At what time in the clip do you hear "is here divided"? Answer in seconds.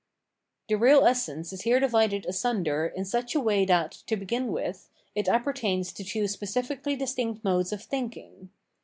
1.53-2.25